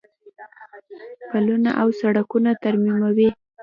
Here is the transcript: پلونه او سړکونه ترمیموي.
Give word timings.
پلونه 1.29 1.71
او 1.81 1.87
سړکونه 2.01 2.51
ترمیموي. 2.63 3.29